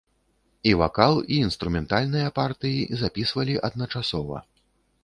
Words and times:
І 0.69 0.71
вакал, 0.79 1.13
і 1.35 1.37
інструментальныя 1.49 2.33
партыі 2.41 2.81
запісвалі 3.05 3.61
адначасова. 3.71 4.47